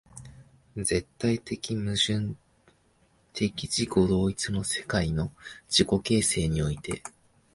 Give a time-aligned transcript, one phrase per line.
[0.75, 2.35] 絶対矛盾
[3.35, 5.31] 的自己同一の世界の
[5.69, 7.03] 自己形成において、